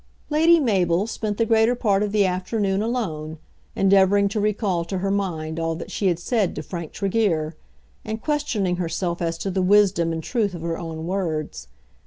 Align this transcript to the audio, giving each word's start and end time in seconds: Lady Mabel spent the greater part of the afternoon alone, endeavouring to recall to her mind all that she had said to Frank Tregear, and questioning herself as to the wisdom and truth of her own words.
Lady 0.31 0.59
Mabel 0.59 1.05
spent 1.05 1.37
the 1.37 1.45
greater 1.45 1.75
part 1.75 2.01
of 2.01 2.11
the 2.11 2.25
afternoon 2.25 2.81
alone, 2.81 3.37
endeavouring 3.75 4.27
to 4.29 4.39
recall 4.39 4.83
to 4.83 4.97
her 4.97 5.11
mind 5.11 5.59
all 5.59 5.75
that 5.75 5.91
she 5.91 6.07
had 6.07 6.17
said 6.17 6.55
to 6.55 6.63
Frank 6.63 6.91
Tregear, 6.91 7.55
and 8.03 8.19
questioning 8.19 8.77
herself 8.77 9.21
as 9.21 9.37
to 9.37 9.51
the 9.51 9.61
wisdom 9.61 10.11
and 10.11 10.23
truth 10.23 10.55
of 10.55 10.63
her 10.63 10.79
own 10.79 11.05
words. 11.05 11.67